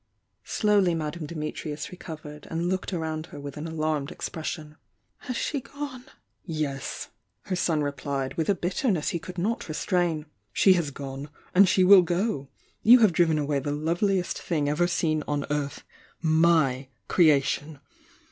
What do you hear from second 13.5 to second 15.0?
the loveliest thing ever